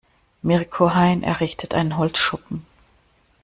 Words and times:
Mirko 0.41 0.95
Hein 0.95 1.21
errichtet 1.21 1.75
einen 1.75 1.95
Holzschuppen. 1.95 2.65